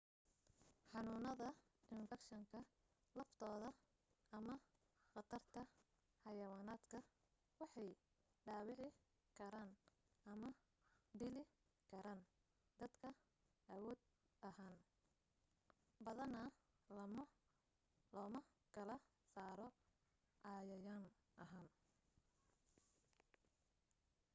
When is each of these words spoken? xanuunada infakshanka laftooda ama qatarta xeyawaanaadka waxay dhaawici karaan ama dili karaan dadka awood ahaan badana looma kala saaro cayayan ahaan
xanuunada 0.91 1.47
infakshanka 1.97 2.59
laftooda 3.17 3.69
ama 4.37 4.55
qatarta 5.13 5.61
xeyawaanaadka 6.21 6.97
waxay 7.59 7.89
dhaawici 8.45 8.87
karaan 9.37 9.71
ama 10.31 10.49
dili 11.19 11.43
karaan 11.91 12.21
dadka 12.79 13.09
awood 13.75 13.99
ahaan 14.49 14.79
badana 16.05 16.41
looma 18.15 18.41
kala 18.75 18.95
saaro 19.33 19.67
cayayan 20.43 21.03
ahaan 21.43 21.69